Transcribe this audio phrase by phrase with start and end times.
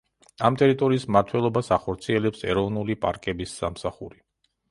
[0.47, 4.19] ამ ტერიტორიის მმართველობას ახორციელებს ეროვნული პარკების სამსახური.